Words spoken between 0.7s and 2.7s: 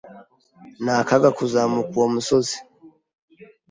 Ni akaga kuzamuka uwo musozi.